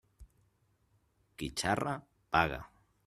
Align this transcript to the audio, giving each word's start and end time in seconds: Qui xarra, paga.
Qui 1.41 1.49
xarra, 1.63 1.93
paga. 2.37 2.59